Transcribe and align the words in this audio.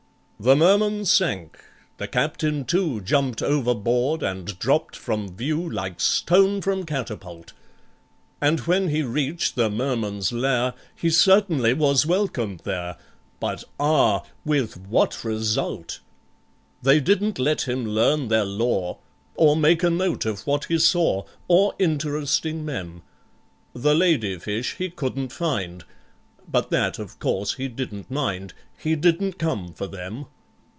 The 0.43 0.55
Merman 0.55 1.05
sank—the 1.05 2.07
Captain 2.07 2.65
too 2.65 2.99
Jumped 3.01 3.43
overboard, 3.43 4.23
and 4.23 4.57
dropped 4.57 4.95
from 4.95 5.35
view 5.35 5.69
Like 5.69 5.99
stone 6.01 6.63
from 6.63 6.83
catapult; 6.83 7.53
And 8.41 8.61
when 8.61 8.89
he 8.89 9.03
reached 9.03 9.53
the 9.53 9.69
Merman's 9.69 10.31
lair, 10.31 10.73
He 10.95 11.11
certainly 11.11 11.73
was 11.75 12.07
welcomed 12.07 12.61
there, 12.63 12.95
But, 13.39 13.65
ah! 13.79 14.23
with 14.43 14.77
what 14.87 15.23
result? 15.23 15.99
They 16.81 16.99
didn't 16.99 17.37
let 17.37 17.67
him 17.69 17.85
learn 17.85 18.29
their 18.29 18.43
law, 18.43 18.97
Or 19.35 19.55
make 19.55 19.83
a 19.83 19.91
note 19.91 20.25
of 20.25 20.47
what 20.47 20.65
he 20.65 20.79
saw, 20.79 21.23
Or 21.47 21.75
interesting 21.77 22.65
mem.: 22.65 23.03
The 23.73 23.93
lady 23.93 24.39
fish 24.39 24.77
he 24.79 24.89
couldn't 24.89 25.31
find, 25.33 25.83
But 26.51 26.71
that, 26.71 26.97
of 26.97 27.19
course, 27.19 27.53
he 27.53 27.67
didn't 27.69 28.09
mind— 28.11 28.53
He 28.77 28.95
didn't 28.95 29.37
come 29.37 29.73
for 29.73 29.85
them. 29.87 30.25